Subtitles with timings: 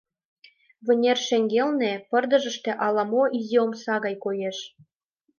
[0.85, 4.57] Вынер шеҥгелне пырдыжыште ала-мо изи омса гай коеш.